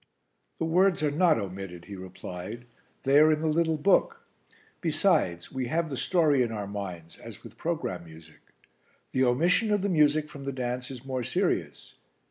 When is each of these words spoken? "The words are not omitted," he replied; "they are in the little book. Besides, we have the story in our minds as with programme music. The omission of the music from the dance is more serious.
"The 0.57 0.65
words 0.65 1.03
are 1.03 1.11
not 1.11 1.37
omitted," 1.37 1.85
he 1.85 1.95
replied; 1.95 2.65
"they 3.03 3.19
are 3.19 3.31
in 3.31 3.41
the 3.41 3.47
little 3.47 3.77
book. 3.77 4.23
Besides, 4.81 5.51
we 5.51 5.67
have 5.67 5.91
the 5.91 5.95
story 5.95 6.41
in 6.41 6.51
our 6.51 6.65
minds 6.65 7.19
as 7.19 7.43
with 7.43 7.55
programme 7.55 8.05
music. 8.05 8.39
The 9.11 9.25
omission 9.25 9.71
of 9.71 9.83
the 9.83 9.89
music 9.89 10.27
from 10.27 10.45
the 10.45 10.51
dance 10.53 10.89
is 10.89 11.05
more 11.05 11.23
serious. 11.23 11.93